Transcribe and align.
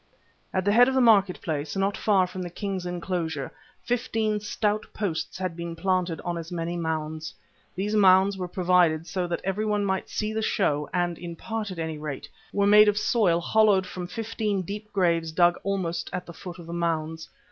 At 0.51 0.65
the 0.65 0.71
head 0.71 0.87
of 0.89 0.95
the 0.95 0.99
market 0.99 1.39
place, 1.43 1.75
not 1.75 1.95
far 1.95 2.25
from 2.25 2.41
the 2.41 2.49
king's 2.49 2.87
enclosure, 2.87 3.51
fifteen 3.83 4.39
stout 4.39 4.87
posts 4.95 5.37
had 5.37 5.55
been 5.55 5.75
planted 5.75 6.19
on 6.21 6.39
as 6.39 6.51
many 6.51 6.75
mounds. 6.75 7.35
These 7.75 7.93
mounds 7.95 8.35
were 8.35 8.47
provided 8.47 9.05
so 9.05 9.27
that 9.27 9.41
everyone 9.43 9.85
might 9.85 10.09
see 10.09 10.33
the 10.33 10.41
show 10.41 10.89
and, 10.91 11.19
in 11.19 11.35
part 11.35 11.69
at 11.69 11.77
any 11.77 11.99
rate, 11.99 12.27
were 12.51 12.65
made 12.65 12.87
of 12.87 12.97
soil 12.97 13.39
hollowed 13.41 13.85
from 13.85 14.07
fifteen 14.07 14.63
deep 14.63 14.91
graves 14.91 15.31
dug 15.31 15.55
almost 15.63 16.09
at 16.11 16.25
the 16.25 16.33
foot 16.33 16.57
of 16.57 16.65
the 16.65 16.73
mounds. 16.73 17.29